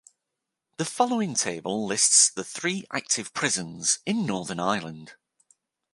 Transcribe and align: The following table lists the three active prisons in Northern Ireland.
The 0.77 0.85
following 0.85 1.35
table 1.35 1.85
lists 1.85 2.27
the 2.31 2.43
three 2.43 2.85
active 2.89 3.35
prisons 3.35 3.99
in 4.03 4.25
Northern 4.25 4.59
Ireland. 4.59 5.13